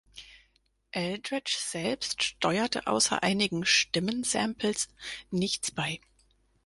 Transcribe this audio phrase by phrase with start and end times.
[0.93, 4.89] Eldritch selbst steuerte außer einiger Stimmen-Samples
[5.29, 5.99] nichts bei.